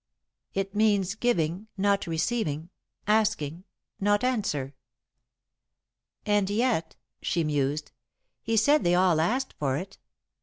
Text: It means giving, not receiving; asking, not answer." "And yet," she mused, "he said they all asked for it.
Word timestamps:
It 0.55 0.73
means 0.73 1.13
giving, 1.13 1.67
not 1.77 2.07
receiving; 2.07 2.71
asking, 3.05 3.65
not 3.99 4.23
answer." 4.23 4.73
"And 6.25 6.49
yet," 6.49 6.95
she 7.21 7.43
mused, 7.43 7.91
"he 8.41 8.57
said 8.57 8.83
they 8.83 8.95
all 8.95 9.21
asked 9.21 9.53
for 9.59 9.77
it. 9.77 9.99